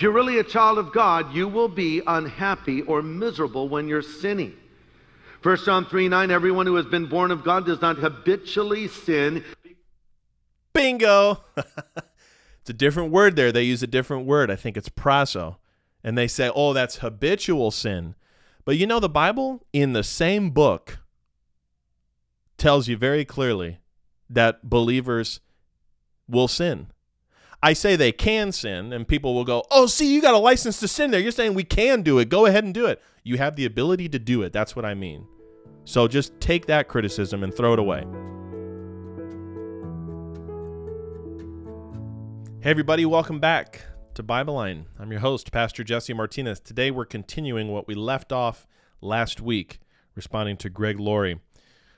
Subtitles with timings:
[0.00, 4.00] If you're really a child of God, you will be unhappy or miserable when you're
[4.00, 4.56] sinning.
[5.42, 9.44] 1 John 3 9, everyone who has been born of God does not habitually sin.
[10.72, 11.44] Bingo!
[11.54, 13.52] it's a different word there.
[13.52, 14.50] They use a different word.
[14.50, 15.56] I think it's praso.
[16.02, 18.14] And they say, oh, that's habitual sin.
[18.64, 21.00] But you know, the Bible in the same book
[22.56, 23.80] tells you very clearly
[24.30, 25.40] that believers
[26.26, 26.86] will sin.
[27.62, 30.80] I say they can sin, and people will go, Oh, see, you got a license
[30.80, 31.20] to sin there.
[31.20, 32.30] You're saying we can do it.
[32.30, 33.02] Go ahead and do it.
[33.22, 34.52] You have the ability to do it.
[34.52, 35.26] That's what I mean.
[35.84, 38.06] So just take that criticism and throw it away.
[42.62, 43.82] Hey, everybody, welcome back
[44.14, 44.86] to Bible Line.
[44.98, 46.60] I'm your host, Pastor Jesse Martinez.
[46.60, 48.66] Today we're continuing what we left off
[49.02, 49.80] last week,
[50.14, 51.40] responding to Greg Laurie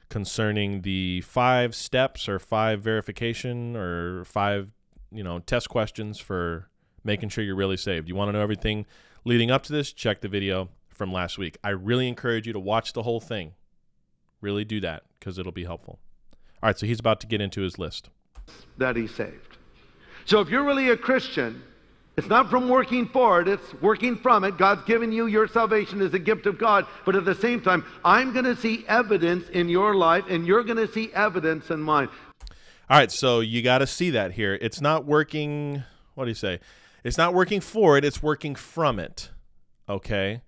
[0.09, 4.73] concerning the five steps or five verification or five
[5.13, 6.69] you know test questions for
[7.05, 8.09] making sure you're really saved.
[8.09, 8.87] You want to know everything
[9.25, 9.93] leading up to this?
[9.93, 11.59] Check the video from last week.
[11.65, 13.55] I really encourage you to watch the whole thing.
[14.41, 15.99] Really do that because it'll be helpful.
[16.63, 18.09] All right, so he's about to get into his list.
[18.79, 19.59] That he's saved.
[20.25, 21.63] So if you're really a Christian,
[22.17, 24.59] it's not from working for it, it's working from it.
[24.59, 26.87] God's given you your salvation as a gift of God.
[27.05, 30.63] But at the same time, I'm going to see evidence in your life, and you're
[30.63, 32.09] going to see evidence in mine.
[32.91, 34.59] All right, so you got to see that here.
[34.61, 35.85] It's not working.
[36.15, 36.61] What do you say?
[37.05, 39.31] It's not working for it, it's working from it.
[39.89, 40.43] Okay?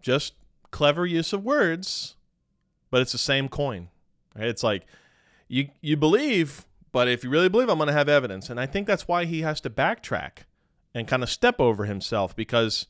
[0.00, 0.34] Just
[0.70, 2.16] clever use of words,
[2.90, 3.88] but it's the same coin.
[4.36, 4.48] Right?
[4.48, 4.86] It's like
[5.48, 8.50] you you believe, but if you really believe, I'm going to have evidence.
[8.50, 10.44] And I think that's why he has to backtrack
[10.94, 12.86] and kind of step over himself because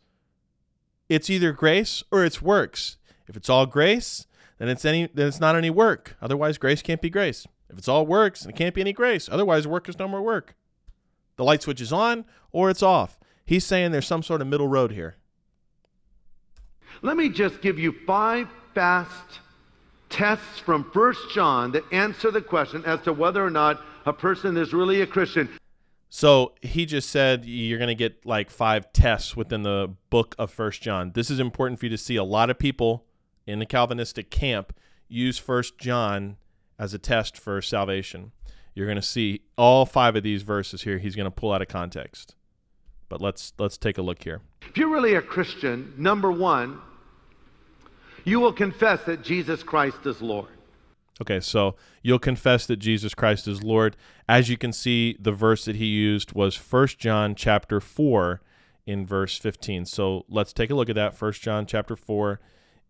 [1.09, 2.99] it's either grace or it's works.
[3.29, 4.27] If it's all grace,
[4.59, 6.17] then it's any then it's not any work.
[6.21, 7.47] Otherwise, grace can't be grace.
[7.71, 9.29] If it's all works, it can't be any grace.
[9.31, 10.55] Otherwise, work is no more work.
[11.37, 13.19] The light switch is on or it's off.
[13.45, 15.17] He's saying there's some sort of middle road here.
[17.03, 19.41] Let me just give you five fast
[20.09, 24.57] tests from First John that answer the question as to whether or not a person
[24.57, 25.49] is really a Christian.
[26.09, 30.51] So he just said you're going to get like five tests within the book of
[30.51, 31.13] First John.
[31.15, 32.17] This is important for you to see.
[32.17, 33.05] A lot of people
[33.47, 34.73] in the Calvinistic camp
[35.09, 36.37] use First John
[36.79, 38.33] as a test for salvation.
[38.75, 40.99] You're going to see all five of these verses here.
[40.99, 42.35] He's going to pull out of context.
[43.09, 44.43] But let's let's take a look here.
[44.69, 46.79] If you're really a Christian, number 1,
[48.25, 50.49] you will confess that Jesus Christ is Lord.
[51.23, 53.97] Okay, so you'll confess that Jesus Christ is Lord.
[54.29, 58.43] As you can see, the verse that he used was 1 John chapter 4
[58.87, 59.87] in verse 15.
[59.87, 61.19] So let's take a look at that.
[61.19, 62.41] 1 John chapter 4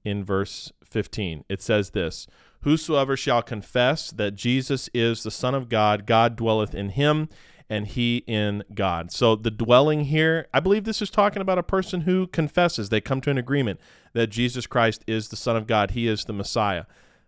[0.04, 1.44] in verse 15.
[1.48, 2.26] It says this
[2.62, 7.28] Whosoever shall confess that Jesus is the Son of God, God dwelleth in him,
[7.68, 9.10] and he in God.
[9.10, 12.88] So the dwelling here, I believe this is talking about a person who confesses.
[12.88, 13.80] They come to an agreement
[14.12, 16.84] that Jesus Christ is the Son of God, he is the Messiah.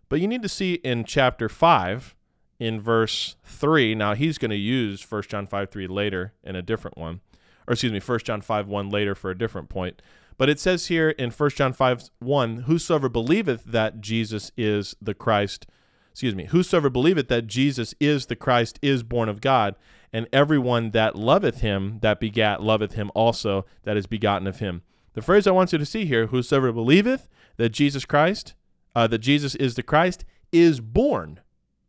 [0.08, 2.14] But you need to see in chapter 5,
[2.58, 6.62] in verse 3, now he's going to use 1 John 5 3 later in a
[6.62, 7.20] different one,
[7.66, 10.02] or excuse me, 1 John 5 1 later for a different point.
[10.38, 15.14] But it says here in 1 John 5 1, Whosoever believeth that Jesus is the
[15.14, 15.66] Christ,
[16.12, 19.74] excuse me, whosoever believeth that Jesus is the Christ is born of God,
[20.12, 24.82] and everyone that loveth him that begat loveth him also that is begotten of him.
[25.14, 28.54] The phrase I want you to see here, whosoever believeth that Jesus Christ,
[28.94, 31.40] uh, that Jesus is the Christ, is born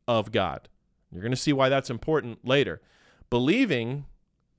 [0.07, 0.67] of God.
[1.11, 2.81] You're going to see why that's important later.
[3.29, 4.05] Believing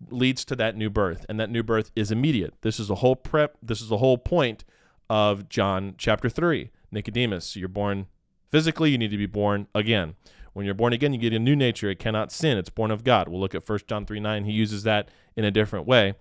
[0.09, 2.55] leads to that new birth, and that new birth is immediate.
[2.63, 3.57] This is the whole prep.
[3.63, 4.65] This is the whole point
[5.09, 6.71] of John chapter three.
[6.91, 8.07] Nicodemus, you're born
[8.49, 8.91] physically.
[8.91, 10.15] You need to be born again.
[10.53, 11.91] When you're born again, you get a new nature.
[11.91, 12.59] It cannot sin.
[12.59, 13.29] It's born of God.
[13.29, 14.45] We'll look at 1 John 3 9.
[14.45, 16.15] He uses that in a different way.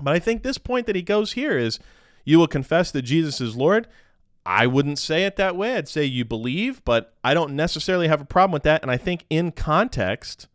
[0.00, 1.78] But I think this point that he goes here is
[2.24, 3.86] you will confess that Jesus is Lord.
[4.46, 5.76] I wouldn't say it that way.
[5.76, 8.82] I'd say you believe, but I don't necessarily have a problem with that.
[8.82, 10.48] And I think in context,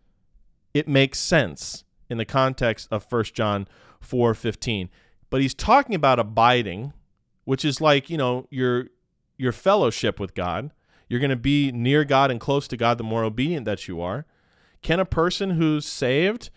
[0.74, 3.68] it makes sense in the context of 1 John
[4.02, 4.90] 4:15.
[5.30, 6.94] But he's talking about abiding,
[7.46, 8.88] which is like, you know, your
[9.38, 10.72] your fellowship with God.
[11.08, 14.00] You're going to be near God and close to God the more obedient that you
[14.00, 14.26] are.
[14.84, 16.52] Can a person who's saved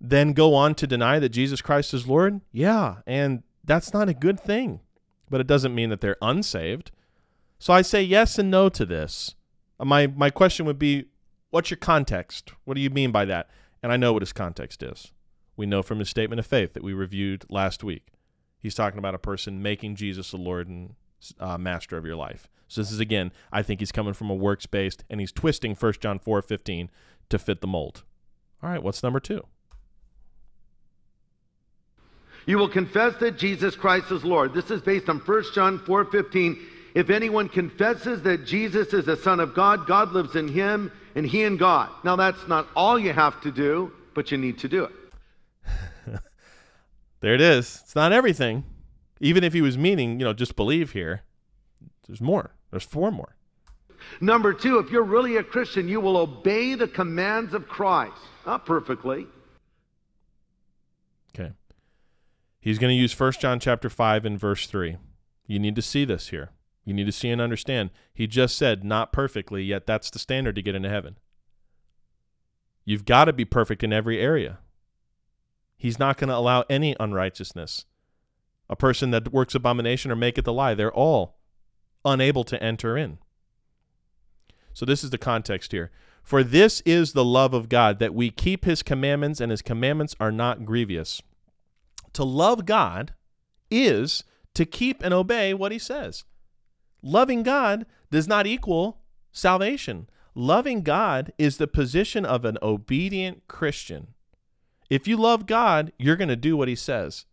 [0.00, 2.40] then go on to deny that Jesus Christ is Lord?
[2.50, 4.80] Yeah, and that's not a good thing.
[5.28, 6.90] But it doesn't mean that they're unsaved.
[7.58, 9.34] So I say yes and no to this.
[9.78, 11.06] My my question would be
[11.50, 12.52] what's your context?
[12.64, 13.48] What do you mean by that?
[13.82, 15.12] And I know what his context is.
[15.56, 18.06] We know from his statement of faith that we reviewed last week.
[18.58, 20.94] He's talking about a person making Jesus the Lord and
[21.38, 22.48] uh, master of your life.
[22.68, 25.74] So this is again, I think he's coming from a works based, and he's twisting
[25.74, 26.90] 1 John four fifteen
[27.28, 28.04] to fit the mold.
[28.62, 29.44] All right, what's number two?
[32.46, 34.54] You will confess that Jesus Christ is Lord.
[34.54, 36.58] This is based on 1 John 4:15.
[36.94, 41.26] If anyone confesses that Jesus is the Son of God, God lives in him and
[41.26, 41.90] he and God.
[42.04, 44.92] Now that's not all you have to do, but you need to do it.
[47.20, 47.80] there it is.
[47.84, 48.64] It's not everything.
[49.20, 51.22] Even if he was meaning, you know, just believe here.
[52.06, 52.52] There's more.
[52.70, 53.36] There's four more.
[54.20, 58.16] Number two, if you're really a Christian, you will obey the commands of Christ.
[58.44, 59.26] Not perfectly.
[61.34, 61.52] Okay.
[62.60, 64.96] He's going to use 1 John chapter 5 and verse 3.
[65.46, 66.50] You need to see this here.
[66.84, 67.90] You need to see and understand.
[68.12, 71.18] He just said, not perfectly, yet that's the standard to get into heaven.
[72.84, 74.58] You've got to be perfect in every area.
[75.76, 77.84] He's not going to allow any unrighteousness.
[78.68, 81.38] A person that works abomination or maketh a lie, they're all
[82.04, 83.18] unable to enter in.
[84.74, 85.90] So, this is the context here.
[86.22, 90.16] For this is the love of God, that we keep his commandments, and his commandments
[90.18, 91.20] are not grievous.
[92.14, 93.12] To love God
[93.70, 94.24] is
[94.54, 96.24] to keep and obey what he says.
[97.02, 98.98] Loving God does not equal
[99.32, 100.08] salvation.
[100.34, 104.08] Loving God is the position of an obedient Christian.
[104.88, 107.26] If you love God, you're going to do what he says.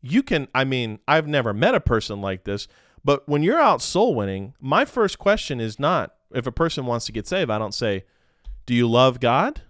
[0.00, 2.68] You can, I mean, I've never met a person like this,
[3.04, 7.06] but when you're out soul winning, my first question is not if a person wants
[7.06, 8.04] to get saved, I don't say,
[8.66, 9.62] Do you love God?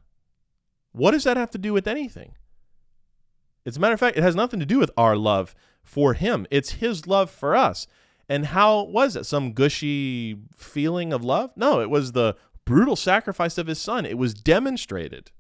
[0.92, 2.34] What does that have to do with anything?
[3.66, 6.46] As a matter of fact, it has nothing to do with our love for Him,
[6.50, 7.86] it's His love for us.
[8.28, 9.24] And how was it?
[9.24, 11.50] Some gushy feeling of love?
[11.56, 14.04] No, it was the brutal sacrifice of His Son.
[14.04, 15.30] It was demonstrated.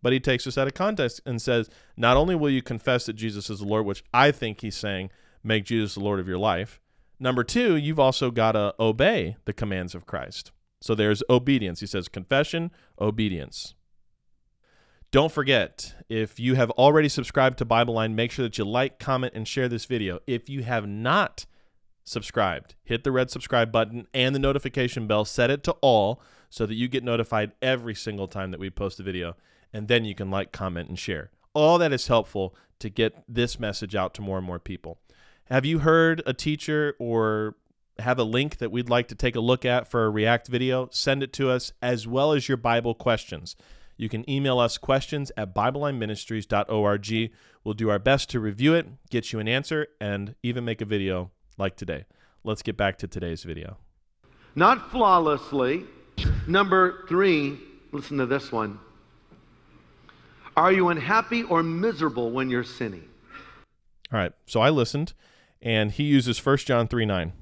[0.00, 3.14] But he takes us out of context and says, not only will you confess that
[3.14, 5.10] Jesus is the Lord, which I think he's saying,
[5.42, 6.80] make Jesus the Lord of your life.
[7.18, 10.52] Number two, you've also got to obey the commands of Christ.
[10.80, 11.80] So there's obedience.
[11.80, 12.70] He says confession,
[13.00, 13.74] obedience.
[15.10, 19.00] Don't forget, if you have already subscribed to Bible Line, make sure that you like,
[19.00, 20.20] comment, and share this video.
[20.26, 21.46] If you have not
[22.08, 26.20] subscribed, hit the red subscribe button and the notification bell, set it to all
[26.50, 29.36] so that you get notified every single time that we post a video.
[29.72, 31.30] And then you can like, comment, and share.
[31.52, 34.98] All that is helpful to get this message out to more and more people.
[35.44, 37.56] Have you heard a teacher or
[37.98, 40.88] have a link that we'd like to take a look at for a React video?
[40.90, 43.56] Send it to us as well as your Bible questions.
[43.96, 47.32] You can email us questions at BibleLineMinistries.org.
[47.64, 50.86] We'll do our best to review it, get you an answer, and even make a
[50.86, 52.04] video like today.
[52.44, 53.78] Let's get back to today's video.
[54.54, 55.84] Not flawlessly.
[56.46, 57.58] Number three,
[57.92, 58.78] listen to this one.
[60.56, 63.08] Are you unhappy or miserable when you're sinning?
[64.12, 64.32] All right.
[64.46, 65.12] So I listened
[65.60, 67.32] and he uses 1 John 3 9,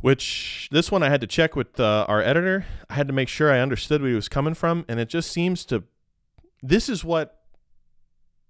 [0.00, 2.66] which this one I had to check with uh, our editor.
[2.88, 5.30] I had to make sure I understood where he was coming from, and it just
[5.30, 5.84] seems to.
[6.62, 7.40] This is what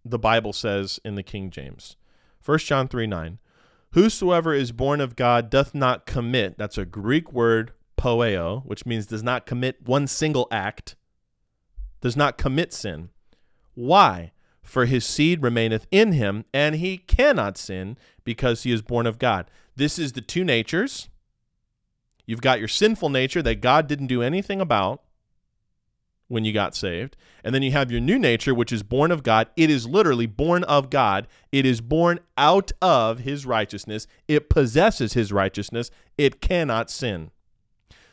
[0.05, 1.97] the Bible says in the King James
[2.45, 3.39] 1 John 3 9.
[3.95, 9.07] Whosoever is born of God doth not commit, that's a Greek word, poeo, which means
[9.07, 10.95] does not commit one single act,
[12.01, 13.11] does not commit sin.
[13.75, 14.33] Why?
[14.65, 19.19] for his seed remaineth in him, and he cannot sin because he is born of
[19.19, 19.49] God.
[19.77, 21.09] This is the two natures.
[22.27, 25.03] You've got your sinful nature that God didn't do anything about
[26.29, 27.17] when you got saved.
[27.43, 29.49] And then you have your new nature, which is born of God.
[29.57, 31.27] It is literally born of God.
[31.53, 34.07] It is born out of his righteousness.
[34.27, 35.91] It possesses his righteousness.
[36.17, 37.31] It cannot sin.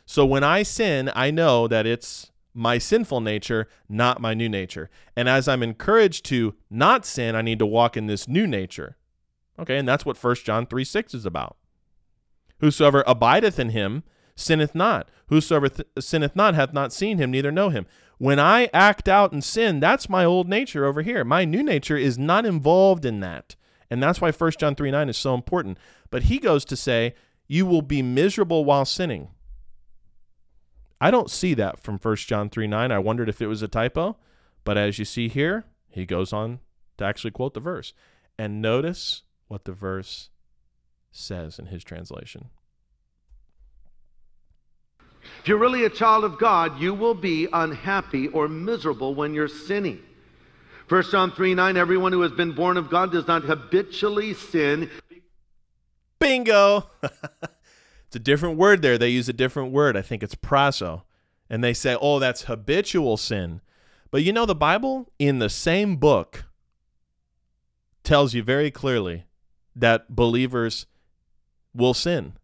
[0.04, 4.90] So when I sin, I know that it's my sinful nature, not my new nature.
[5.16, 8.96] And as I'm encouraged to not sin, I need to walk in this new nature.
[9.58, 11.56] Okay, and that's what 1 John 3 6 is about.
[12.60, 14.02] Whosoever abideth in him
[14.36, 15.10] sinneth not.
[15.28, 17.86] Whosoever th- sinneth not hath not seen him, neither know him.
[18.22, 21.24] When I act out and sin, that's my old nature over here.
[21.24, 23.56] My new nature is not involved in that.
[23.90, 25.76] And that's why 1 John 3 9 is so important.
[26.08, 27.16] But he goes to say,
[27.48, 29.30] You will be miserable while sinning.
[31.00, 32.92] I don't see that from 1 John 3 9.
[32.92, 34.16] I wondered if it was a typo,
[34.62, 36.60] but as you see here, he goes on
[36.98, 37.92] to actually quote the verse.
[38.38, 40.30] And notice what the verse
[41.10, 42.50] says in his translation.
[45.42, 49.48] If you're really a child of God, you will be unhappy or miserable when you're
[49.48, 50.00] sinning.
[50.88, 54.88] 1 John 3 9, everyone who has been born of God does not habitually sin.
[56.20, 56.88] Bingo!
[58.12, 58.98] It's a different word there.
[58.98, 59.96] They use a different word.
[59.96, 61.04] I think it's praso.
[61.48, 63.62] And they say, oh, that's habitual sin.
[64.10, 66.44] But you know, the Bible in the same book
[68.04, 69.24] tells you very clearly
[69.74, 70.84] that believers
[71.72, 72.34] will sin.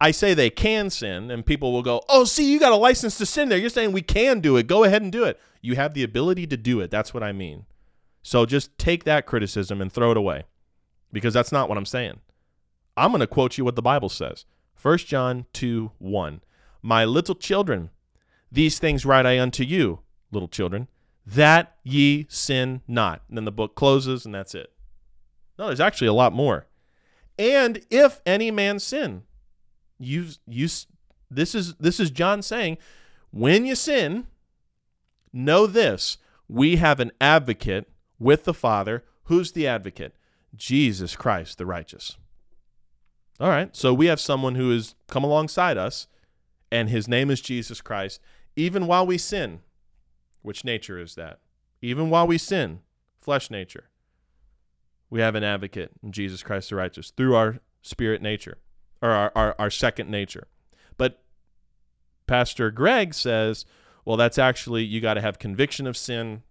[0.00, 3.16] I say they can sin, and people will go, Oh, see, you got a license
[3.18, 3.58] to sin there.
[3.58, 4.66] You're saying we can do it.
[4.66, 5.40] Go ahead and do it.
[5.62, 6.90] You have the ability to do it.
[6.90, 7.66] That's what I mean.
[8.22, 10.44] So just take that criticism and throw it away
[11.12, 12.20] because that's not what I'm saying.
[12.96, 14.44] I'm going to quote you what the Bible says
[14.80, 16.40] 1 John 2 1.
[16.82, 17.90] My little children,
[18.52, 20.88] these things write I unto you, little children,
[21.26, 23.22] that ye sin not.
[23.28, 24.72] And then the book closes and that's it.
[25.58, 26.66] No, there's actually a lot more.
[27.38, 29.22] And if any man sin,
[29.98, 30.68] you you
[31.30, 32.78] this is this is John saying,
[33.30, 34.26] when you sin,
[35.32, 39.04] know this, we have an advocate with the Father.
[39.24, 40.14] Who's the advocate?
[40.54, 42.16] Jesus Christ, the righteous.
[43.40, 46.06] All right, so we have someone who has come alongside us,
[46.70, 48.20] and his name is Jesus Christ.
[48.54, 49.60] Even while we sin,
[50.42, 51.40] which nature is that?
[51.82, 52.80] Even while we sin,
[53.18, 53.88] flesh nature,
[55.10, 58.58] we have an advocate in Jesus Christ the righteous through our spirit nature,
[59.04, 60.48] or our, our, our second nature.
[60.96, 61.22] But
[62.26, 63.66] Pastor Greg says,
[64.06, 66.42] well, that's actually, you got to have conviction of sin.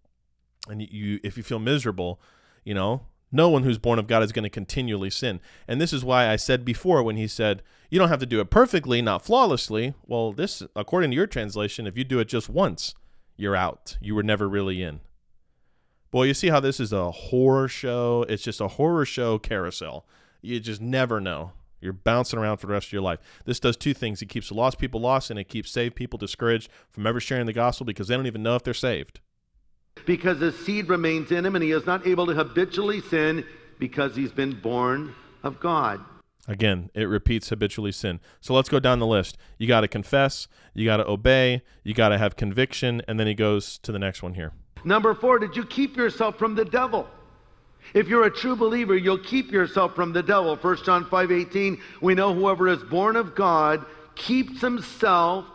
[0.70, 2.22] And you, if you feel miserable,
[2.64, 5.40] you know, no one who's born of God is going to continually sin.
[5.68, 8.40] And this is why I said before when he said, you don't have to do
[8.40, 9.96] it perfectly, not flawlessly.
[10.06, 12.94] Well, this, according to your translation, if you do it just once,
[13.36, 13.98] you're out.
[14.00, 15.00] You were never really in.
[16.12, 18.24] Boy, you see how this is a horror show?
[18.30, 20.06] It's just a horror show carousel.
[20.44, 21.54] You just never know.
[21.84, 23.20] You're bouncing around for the rest of your life.
[23.46, 24.22] This does two things.
[24.22, 27.46] It keeps the lost people lost and it keeps saved people discouraged from ever sharing
[27.46, 29.20] the gospel because they don't even know if they're saved
[30.06, 33.46] because his seed remains in him and he is not able to habitually sin
[33.80, 35.14] because he's been born
[35.44, 36.04] of God.
[36.48, 38.20] Again, it repeats habitually sin.
[38.42, 39.38] So let's go down the list.
[39.58, 43.28] You got to confess, you got to obey, you got to have conviction, and then
[43.28, 44.52] he goes to the next one here.
[44.84, 47.08] Number four, did you keep yourself from the devil?
[47.94, 50.56] If you're a true believer, you'll keep yourself from the devil.
[50.56, 53.86] 1 John 5 18, we know whoever is born of God
[54.16, 55.46] keeps himself,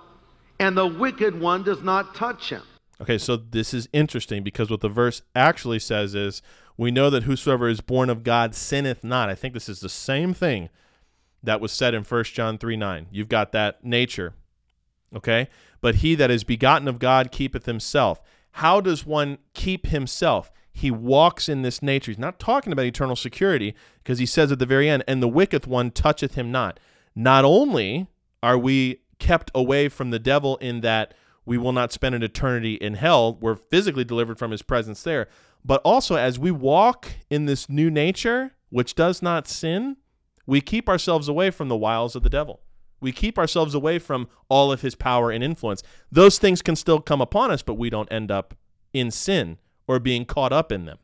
[0.59, 2.63] and the wicked one does not touch him.
[3.01, 6.43] Okay, so this is interesting because what the verse actually says is,
[6.77, 9.29] We know that whosoever is born of God sinneth not.
[9.29, 10.69] I think this is the same thing
[11.43, 13.07] that was said in 1 John 3 9.
[13.11, 14.35] You've got that nature,
[15.15, 15.49] okay?
[15.81, 18.21] But he that is begotten of God keepeth himself.
[18.53, 20.51] How does one keep himself?
[20.79, 22.13] He walks in this nature.
[22.13, 25.27] He's not talking about eternal security because he says at the very end, And the
[25.27, 26.79] wicked one toucheth him not.
[27.17, 28.07] Not only
[28.45, 32.75] are we kept away from the devil in that we will not spend an eternity
[32.75, 33.39] in hell.
[33.41, 35.27] We're physically delivered from his presence there.
[35.65, 39.97] But also, as we walk in this new nature, which does not sin,
[40.47, 42.61] we keep ourselves away from the wiles of the devil.
[43.01, 45.83] We keep ourselves away from all of his power and influence.
[46.13, 48.55] Those things can still come upon us, but we don't end up
[48.93, 49.59] in sin
[49.89, 50.99] or being caught up in them.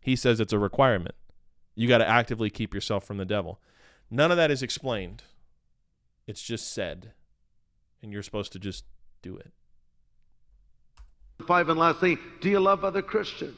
[0.00, 1.14] He says it's a requirement.
[1.74, 3.60] You got to actively keep yourself from the devil.
[4.10, 5.22] None of that is explained,
[6.26, 7.12] it's just said.
[8.02, 8.84] And you're supposed to just
[9.22, 9.52] do it.
[11.46, 13.56] Five and lastly, do you love other Christians?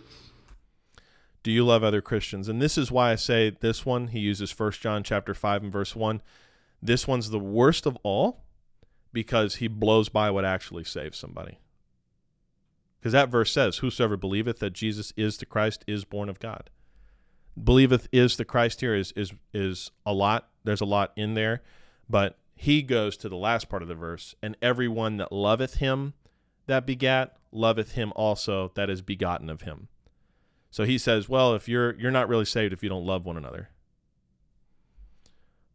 [1.42, 2.48] Do you love other Christians?
[2.48, 5.72] And this is why I say this one, he uses First John chapter 5 and
[5.72, 6.22] verse 1.
[6.80, 8.44] This one's the worst of all
[9.12, 11.58] because he blows by what actually saves somebody.
[13.06, 16.70] Because that verse says, Whosoever believeth that Jesus is the Christ is born of God.
[17.56, 20.48] Believeth is the Christ here is is is a lot.
[20.64, 21.62] There's a lot in there,
[22.10, 26.14] but he goes to the last part of the verse, and everyone that loveth him
[26.66, 29.86] that begat loveth him also that is begotten of him.
[30.72, 33.36] So he says, well, if you're you're not really saved if you don't love one
[33.36, 33.68] another.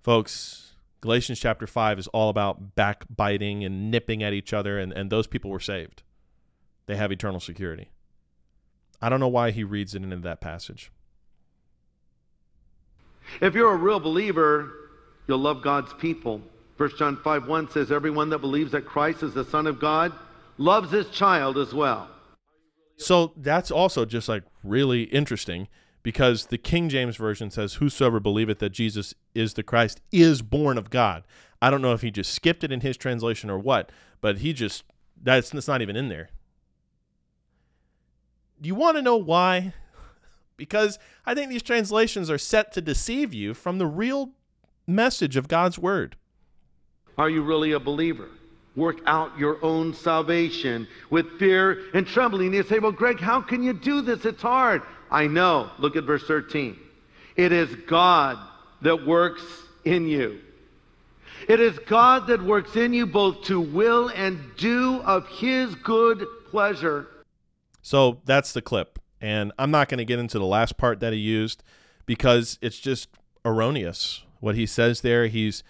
[0.04, 5.10] Folks, Galatians chapter 5 is all about backbiting and nipping at each other and, and
[5.10, 6.04] those people were saved.
[6.88, 7.90] They have eternal security.
[9.02, 10.92] I don't know why he reads it into that passage.
[13.40, 14.72] If you're a real believer,
[15.28, 16.42] you'll love God's people.
[16.78, 20.12] 1 John 5 1 says, Everyone that believes that Christ is the Son of God
[20.58, 22.10] loves his child as well.
[22.98, 25.68] So that's also just like really interesting
[26.04, 30.78] because the King James Version says, Whosoever believeth that Jesus is the Christ is born
[30.78, 31.24] of God.
[31.62, 34.54] I don't know if he just skipped it in his translation or what, but he
[34.54, 34.84] just,
[35.22, 36.30] that's, that's not even in there.
[38.62, 39.74] Do you want to know why?
[40.62, 44.30] because I think these translations are set to deceive you from the real
[44.86, 46.18] message of God's word.
[47.18, 48.30] Are you really a believer?
[48.76, 52.54] Work out your own salvation with fear and trembling.
[52.54, 54.24] You say, Well, Greg, how can you do this?
[54.24, 54.84] It's hard.
[55.10, 55.72] I know.
[55.80, 56.78] Look at verse 13.
[57.36, 58.38] It is God
[58.84, 59.42] that works
[59.84, 60.42] in you.
[61.50, 66.24] It is God that works in you both to will and do of his good
[66.52, 67.08] pleasure.
[67.82, 69.00] So that's the clip.
[69.20, 71.64] And I'm not going to get into the last part that he used
[72.06, 73.10] because it's just
[73.46, 74.24] erroneous.
[74.40, 75.64] What he says there, he's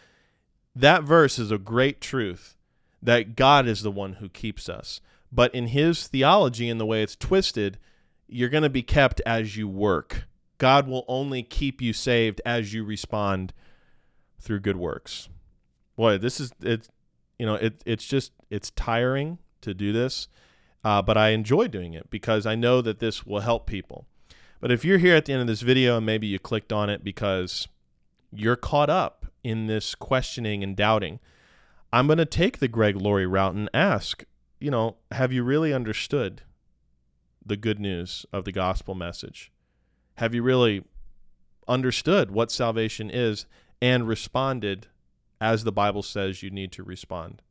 [0.75, 2.55] that verse is a great truth
[3.01, 5.01] that God is the one who keeps us.
[5.31, 7.77] But in his theology and the way it's twisted,
[8.27, 10.25] you're going to be kept as you work.
[10.57, 13.53] God will only keep you saved as you respond
[14.39, 15.29] through good works.
[15.95, 16.87] Boy, this is it.
[17.39, 20.27] You know, it it's just it's tiring to do this,
[20.83, 24.05] uh, but I enjoy doing it because I know that this will help people.
[24.59, 26.89] But if you're here at the end of this video and maybe you clicked on
[26.89, 27.67] it because
[28.31, 31.19] you're caught up in this questioning and doubting,
[31.91, 34.23] I'm going to take the Greg Laurie route and ask,
[34.59, 36.43] you know, have you really understood
[37.45, 39.51] the good news of the gospel message?
[40.15, 40.83] Have you really
[41.67, 43.45] understood what salvation is
[43.81, 44.87] and responded
[45.39, 47.41] as the Bible says you need to respond?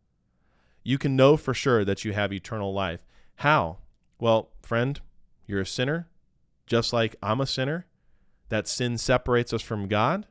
[0.84, 3.00] You can know for sure that you have eternal life.
[3.40, 3.78] How?
[4.18, 5.00] Well, friend,
[5.46, 6.10] you're a sinner,
[6.66, 7.86] just like I'm a sinner.
[8.50, 10.26] That sin separates us from God.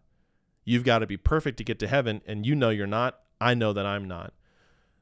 [0.63, 3.19] You've got to be perfect to get to heaven, and you know you're not.
[3.41, 4.33] I know that I'm not.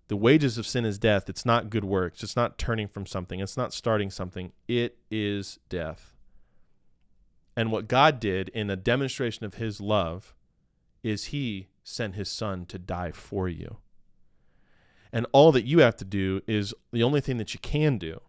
[0.08, 1.28] The wages of sin is death.
[1.28, 2.24] It's not good works.
[2.24, 3.42] It's not turning from something.
[3.42, 4.54] It's not starting something.
[4.70, 6.14] It is death.
[7.58, 10.34] And what God did in a demonstration of his love
[11.04, 13.80] is he sent his son to die for you.
[15.18, 18.22] And all that you have to do is the only thing that you can do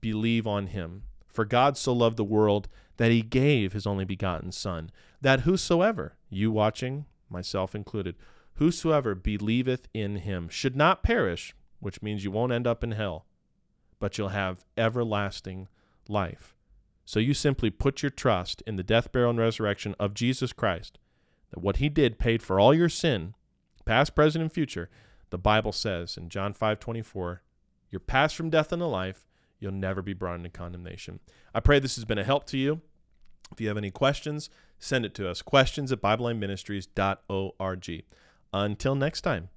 [0.00, 1.04] believe on him.
[1.28, 2.66] For God so loved the world
[2.96, 4.90] that he gave his only begotten Son,
[5.20, 8.16] that whosoever, you watching, myself included,
[8.54, 13.24] whosoever believeth in him should not perish, which means you won't end up in hell,
[14.00, 15.68] but you'll have everlasting
[16.08, 16.56] life.
[17.04, 20.98] So you simply put your trust in the death, burial, and resurrection of Jesus Christ,
[21.52, 23.34] that what he did paid for all your sin,
[23.84, 24.90] past, present, and future.
[25.30, 27.42] The Bible says in John 5 24,
[27.90, 29.26] you're passed from death into life
[29.58, 31.20] you'll never be brought into condemnation.
[31.54, 32.82] I pray this has been a help to you.
[33.52, 35.42] If you have any questions, send it to us.
[35.42, 38.04] Questions at BibleLineMinistries.org.
[38.52, 39.48] Until next time,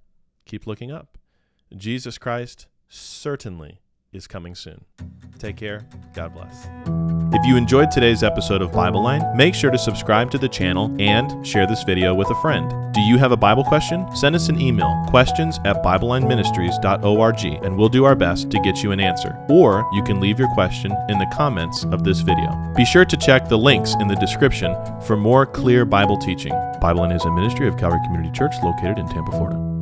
[0.46, 1.18] keep looking up.
[1.76, 4.86] Jesus Christ certainly is coming soon.
[5.38, 5.86] Take care.
[6.14, 7.19] God bless.
[7.32, 10.92] If you enjoyed today's episode of Bible Line, make sure to subscribe to the channel
[11.00, 12.92] and share this video with a friend.
[12.92, 14.08] Do you have a Bible question?
[14.16, 18.92] Send us an email, questions at BibleLineMinistries.org, and we'll do our best to get you
[18.94, 19.38] an answer.
[19.48, 22.74] Or you can leave your question in the comments of this video.
[22.76, 26.54] Be sure to check the links in the description for more clear Bible teaching.
[26.82, 29.79] Bible Line is a ministry of Calvary Community Church located in Tampa, Florida.